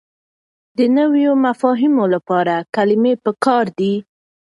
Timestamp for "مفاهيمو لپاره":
1.45-2.55